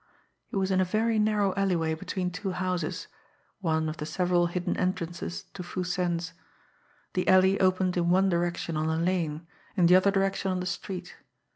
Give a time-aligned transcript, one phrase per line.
[0.47, 3.05] He was in a very narrow alleyway between two houses
[3.59, 6.33] one of the several hidden entrances to Foo Sen's.
[7.13, 9.45] The alley opened in one direction on a lane,
[9.77, 11.17] in the other direction on the street.